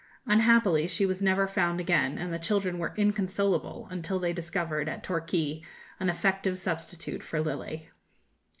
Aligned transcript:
Unhappily 0.25 0.87
she 0.87 1.05
was 1.05 1.21
never 1.21 1.45
found 1.45 1.79
again, 1.79 2.17
and 2.17 2.33
the 2.33 2.39
children 2.39 2.79
were 2.79 2.95
inconsolable 2.97 3.87
until 3.91 4.17
they 4.17 4.33
discovered, 4.33 4.89
at 4.89 5.03
Torquay, 5.03 5.61
an 5.99 6.09
effective 6.09 6.57
substitute 6.57 7.21
for 7.21 7.39
'Lily.' 7.39 7.87